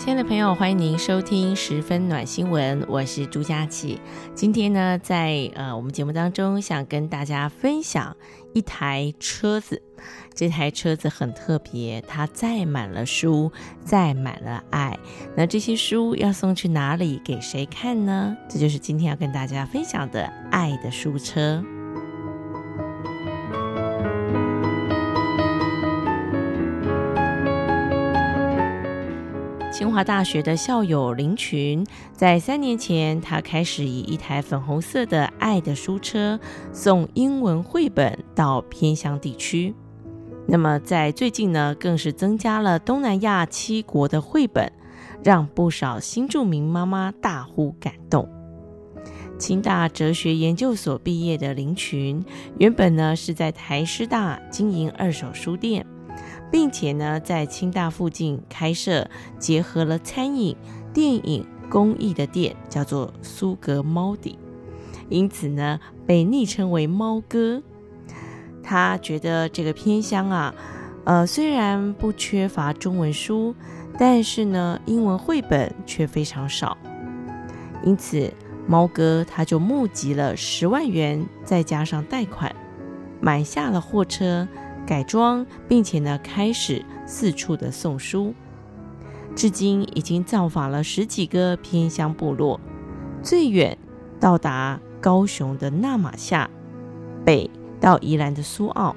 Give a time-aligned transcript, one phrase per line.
[0.00, 4.00] 亲爱的朋友，欢迎您收听十分暖新闻，我是朱佳琪。
[4.34, 8.16] 今天呢，在呃我们节目当中，想跟大家分享
[8.54, 9.82] 一台车子。
[10.34, 13.52] 这台车子很特别，它载满了书，
[13.84, 14.98] 载满了爱。
[15.36, 18.34] 那这些书要送去哪里，给谁看呢？
[18.48, 21.62] 这就是今天要跟大家分享的爱的书车。
[29.80, 36.38] 清华大学的校友林群，在三年前，他开始以一台粉红色的爱的书车
[36.70, 39.74] 送英文绘本到偏乡地区。
[40.46, 44.70] 那么，在最近呢，更是增加了东南亚七国的绘本，
[45.24, 48.28] 让不少新住民妈妈大呼感动。
[49.38, 52.22] 清大哲学研究所毕业的林群，
[52.58, 55.86] 原本呢是在台师大经营二手书店。
[56.50, 60.56] 并且呢，在清大附近开设结合了餐饮、
[60.92, 64.38] 电影、公益的店，叫做苏格猫底，
[65.08, 67.62] 因此呢，被昵称为猫哥。
[68.62, 70.54] 他觉得这个偏乡啊，
[71.04, 73.54] 呃，虽然不缺乏中文书，
[73.98, 76.76] 但是呢，英文绘本却非常少。
[77.82, 78.32] 因此，
[78.66, 82.54] 猫哥他就募集了十万元，再加上贷款，
[83.20, 84.46] 买下了货车。
[84.86, 88.34] 改装，并且呢，开始四处的送书，
[89.36, 92.60] 至今已经造访了十几个偏乡部落，
[93.22, 93.78] 最远
[94.18, 96.50] 到达高雄的那玛夏，
[97.24, 98.96] 北到宜兰的苏澳。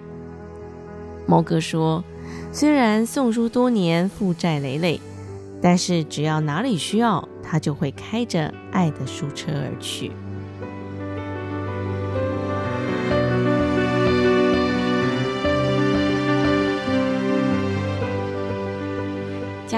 [1.28, 2.04] 猫哥说，
[2.52, 5.00] 虽然送书多年，负债累累，
[5.62, 10.12] 但是只要哪里需要，他就会开着爱的书车而去。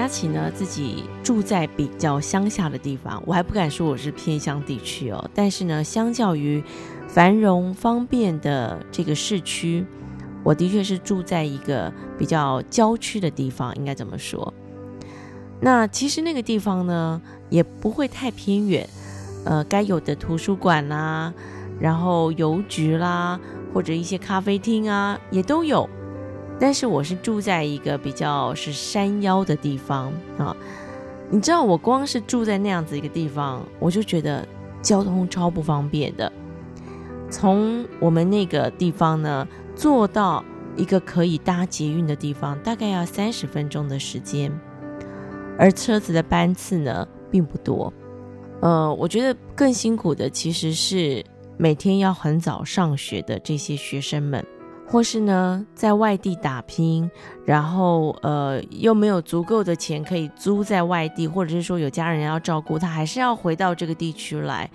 [0.06, 5.28] 佳琪呢，自己住在比较乡下的地方，我还不敢说我是偏乡地区哦。
[5.34, 6.62] 但是呢，相较于
[7.08, 9.84] 繁荣方便的这个市区，
[10.44, 14.54] 我的确是住在一个比较郊区的地方，应该怎么说？
[15.60, 18.88] 那其实那个地方呢，也不会太偏远，
[19.44, 21.34] 呃，该有的图书馆啦，
[21.80, 23.40] 然后邮局啦，
[23.74, 25.90] 或者一些咖啡厅啊，也都有。
[26.58, 30.56] 但是我是住在一个比较是山腰的地方啊，
[31.30, 34.46] 你知道我光是住在那样子一个地方，我就觉得
[34.80, 36.32] 交通超不方便的。
[37.28, 40.44] 从我们那个地方呢，坐到
[40.76, 44.50] 一个可以搭捷运的地方，大概要三十分钟的时间，
[45.58, 47.92] 而车子的班次呢并不多。
[48.62, 51.22] 呃，我觉得更辛苦的其实是
[51.58, 54.42] 每天要很早上学的这些学生们。
[54.86, 57.10] 或是呢，在外地打拼，
[57.44, 64.70] 然后呃又没有足够的钱可以租在外地，或者是说有家人要照顾，他还是要回到这个地区来。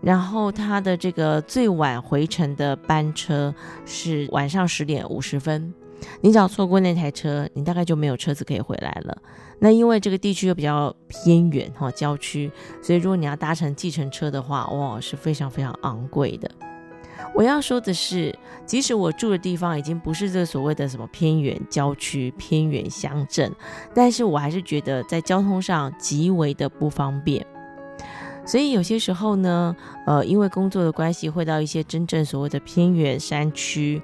[0.00, 3.54] 然后他的这个最晚回程的班车
[3.84, 5.72] 是晚上十点五十分，
[6.20, 9.16] 你只要错过那台车，你大概就没有车子可以回来了。
[9.60, 12.50] 那因为这个地区又比较偏远哈，郊区，
[12.82, 16.50] 所以如果你要搭乘计程车的话，哇，是非常非常昂贵的。
[17.34, 23.50] 我要说的是，即使我住的地方已经不是这所谓的什么偏远郊区、偏远乡镇，
[23.94, 27.46] 但是我还是觉得在交通上极为的不方便。
[28.44, 29.74] 所以有些时候呢，
[30.06, 34.02] 呃，因为工作的关系，会到一些真正所谓的偏远山区，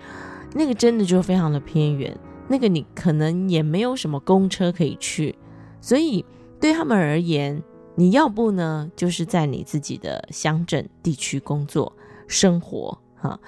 [0.55, 2.17] 那个真的就非常的偏远，
[2.47, 5.37] 那个你可能也没有什么公车可以去，
[5.81, 6.25] 所以
[6.61, 7.61] 对他们而言，
[7.97, 11.93] 你要不呢，就是在你自己的乡镇地区工作
[12.29, 12.97] 生活。
[13.21, 13.39] 哈，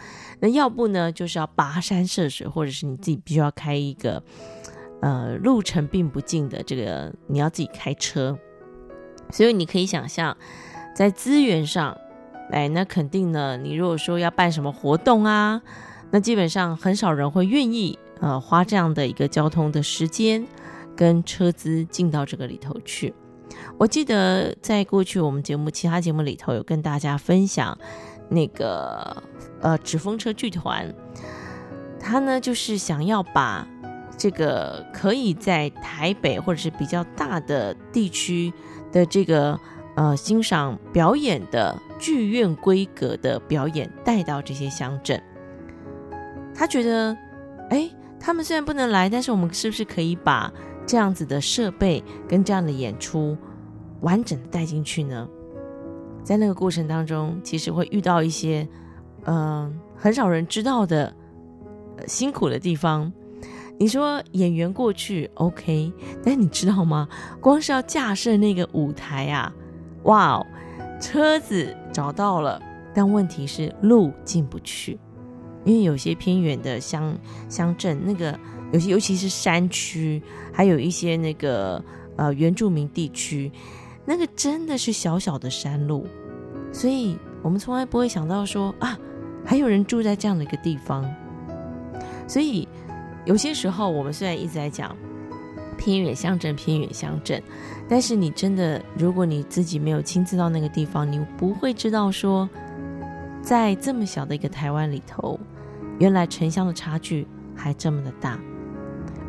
[0.40, 4.22] 那要不呢，就是要跋山涉水，或者是你自己必须要开一个，
[5.00, 8.38] 呃，路程并不近的这个，你要自己开车。
[9.30, 10.36] 所以你可以想象，
[10.94, 11.96] 在资源上，
[12.50, 15.62] 哎，那肯定呢，你如果说要办什么活动啊，
[16.10, 20.44] 那基本上很少人会愿意，呃，花这样的一个交通的时间
[20.96, 23.14] 跟车资进到这个里头去。
[23.78, 27.78] 我记得在过去我们节目其他节目里头有跟大家分享。
[28.30, 29.22] 那个
[29.60, 30.94] 呃，纸风车剧团，
[31.98, 33.66] 他呢就是想要把
[34.16, 38.52] 这个可以在台北或者是比较大的地区
[38.92, 39.58] 的这个
[39.96, 45.22] 呃欣赏表演的剧院规格的表演带到这些乡镇。
[46.54, 47.16] 他觉得，
[47.70, 50.52] 哎，他们虽然不能来，但是我们是不是可以把
[50.86, 53.36] 这样子的设备跟这样的演出
[54.00, 55.28] 完整的带进去呢？
[56.22, 58.66] 在那个过程当中，其实会遇到一些
[59.26, 61.14] 嗯、很少人知道的、
[62.06, 63.12] 辛苦的地方。
[63.78, 67.08] 你说演员过去 OK，但你知道吗？
[67.40, 69.50] 光是要架设那个舞台啊，
[70.02, 70.46] 哇哦，
[71.00, 72.60] 车子找到了，
[72.94, 74.98] 但问题是路进不去，
[75.64, 77.16] 因为有些偏远的乡
[77.48, 78.38] 乡镇，那个
[78.72, 80.22] 有些尤其是山区，
[80.52, 81.82] 还有一些那个
[82.16, 83.50] 呃原住民地区，
[84.10, 86.04] 那个真的是小小的山路，
[86.72, 88.98] 所以我们从来不会想到说啊，
[89.44, 91.08] 还有人住在这样的一个地方，
[92.26, 92.66] 所以。
[93.26, 94.96] 有些时候，我们虽然一直在讲
[95.76, 97.40] 偏远乡镇、偏远乡镇，
[97.86, 102.48] 但是你真的，如果你自己没有亲自到那个地方，你不会知道说，
[103.42, 105.38] 在这么小的一个台湾里头，
[105.98, 108.40] 原来城乡的差距还这么的大。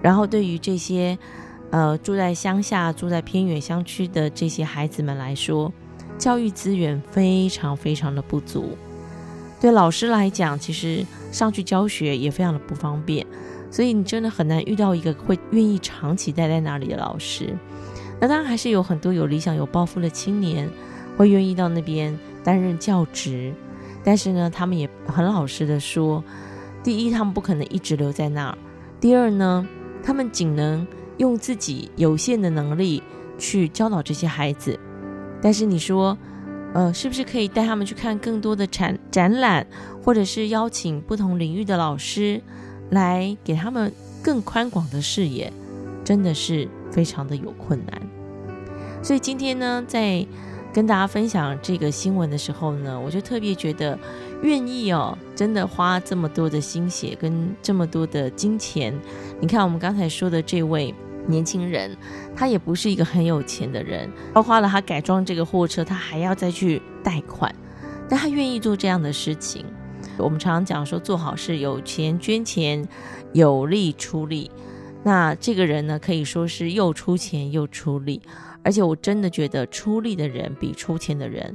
[0.01, 1.19] 然后，对于这些
[1.71, 5.73] 呃住在乡下、住在偏远乡区的这些孩子们来说，
[6.17, 8.77] 教育资源非常非常的不足。
[9.59, 13.25] 对老师来讲，其实上去教学也非常的不方便。
[13.69, 17.55] 所以你真的很难遇到一个会愿意长期待在那里的老师。
[18.19, 20.69] 那当然还是有很多有理想、有抱负的青年
[21.15, 23.53] 会愿意到那边担任教职，
[24.03, 26.21] 但是呢，他们也很老实的说：
[26.83, 28.57] 第一，他们不可能一直留在那儿；
[28.99, 29.65] 第二呢，
[30.03, 30.85] 他们仅能
[31.17, 33.01] 用自己有限的能力
[33.37, 34.79] 去教导这些孩子。
[35.41, 36.17] 但是你说，
[36.73, 39.65] 呃，是不是可以带他们去看更多的展展览，
[40.03, 42.41] 或者是邀请不同领域的老师？
[42.91, 43.89] 来给他们
[44.21, 45.51] 更宽广的视野，
[46.03, 48.01] 真的是非常的有困难。
[49.01, 50.27] 所以今天呢，在
[50.73, 53.97] 跟大家分享这个新闻的时候呢，我就特别觉得
[54.41, 58.97] 愿意哦，真的花这么多的心血跟这么多的金钱。
[59.39, 60.93] 你看我们刚才说的这位
[61.27, 61.95] 年轻人，
[62.35, 67.53] 他也不是一个很有钱的人，他花了他改装这个货车，他还要再去贷款，
[68.09, 69.65] 但他愿意做这样的事情。
[70.17, 72.87] 我们常常讲说，做好事有钱捐钱，
[73.33, 74.49] 有力出力。
[75.03, 78.21] 那这个人呢，可以说是又出钱又出力，
[78.63, 81.53] 而且我真的觉得出力的人比出钱的人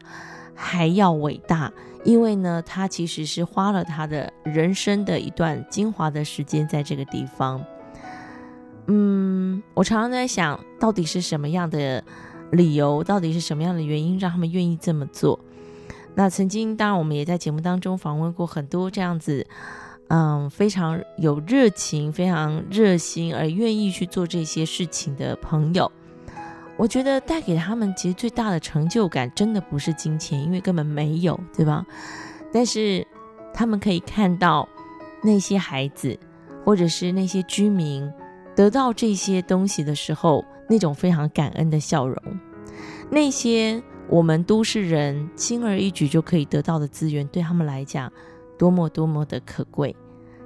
[0.55, 1.73] 还要伟大，
[2.05, 7.65] 因为呢，他其实是花了他的人生的一段精华的时间在这个地方。
[8.89, 12.03] 嗯，我常常在想，到底是什么样的
[12.53, 15.39] 理由，到底是什么样的原因，让他们愿意这么做？
[16.15, 19.47] 那曾经，当然我们也在节目当中访问过很多这样子，
[20.09, 25.91] 嗯，非常有热情、非常热心而愿意去做这些事情的朋友。
[26.77, 31.85] 我觉得带给他们其实最大的成就感，真的不是金钱，因为根本没有，对吧？
[32.53, 33.07] 但是
[33.53, 34.69] 他们可以看到
[35.23, 36.19] 那些孩子，
[36.65, 38.09] 或者是那些居民
[38.55, 42.17] 得到这些东西的时候，那种非常感恩的笑容，
[43.11, 43.83] 那些。
[44.09, 48.09] 我们都市人轻而易举就可以得到的资源，对他们来讲，
[48.59, 49.95] 多么多么的可贵。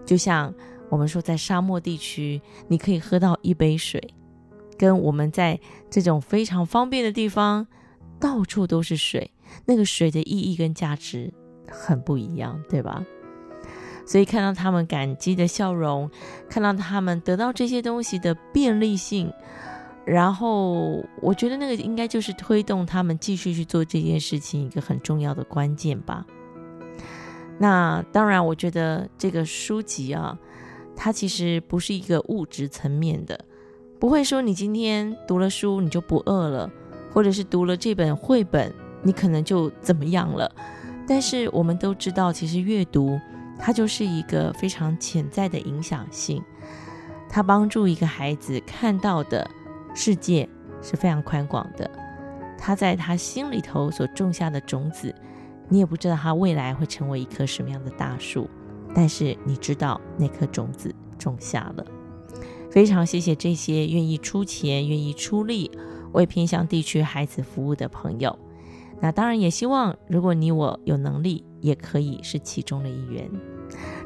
[0.04, 0.52] 就像
[0.88, 4.02] 我们说，在沙漠地区，你可以喝到一杯水，
[4.76, 7.66] 跟我们在这种非常方便的地方，
[8.18, 9.30] 到处都是水，
[9.64, 11.32] 那个水的意义跟价值
[11.68, 13.04] 很不一样，对吧？
[14.06, 16.10] 所以看到他们感激的笑容，
[16.48, 19.32] 看到他们得到这些东西的便利性。
[20.04, 26.26] 然后，我觉得那个应该就是推动他们继续去做这件事情一个很重要的关键吧。
[27.62, 30.38] 那当然，我觉得这个书籍啊，
[30.96, 33.38] 它其实不是一个物质层面的，
[33.98, 36.70] 不会说你今天读了书你就不饿了，
[37.12, 40.50] 或者是读了这本绘本你可能就怎么样了。
[41.06, 43.20] 但是我们都知道，其实阅读
[43.58, 46.42] 它就是一个非常潜在的影响性，
[47.28, 49.48] 它帮助一个孩子看到的。
[49.92, 50.48] 世界
[50.80, 51.90] 是非常宽广的，
[52.56, 55.12] 他在他心里头所种下的种子，
[55.70, 58.50] 你也不知道他未来会成为一棵什么样的大树，
[58.94, 61.86] 但是你知道那颗种子种下了。
[62.70, 65.70] 非常谢谢这些愿意出钱、愿意出力
[66.12, 68.38] 为偏乡地区孩子服务的朋友。
[69.00, 73.30] 那当然也希望，如果你我有能力，也可以是其中的一员。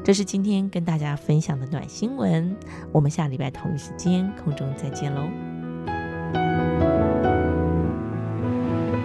[0.03, 2.55] 这是今天跟大家分享的暖新闻，
[2.91, 5.54] 我们下礼拜同一时间空中再见喽。